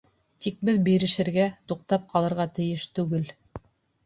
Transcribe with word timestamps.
Тик 0.45 0.55
беҙ 0.69 0.79
бирешергә, 0.87 1.45
туҡтап 1.73 2.09
ҡалырға 2.15 2.49
тейеш 2.57 2.89
түгел. 2.97 3.31